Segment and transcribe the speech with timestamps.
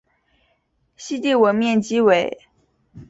[0.97, 2.41] 西帝汶面积为。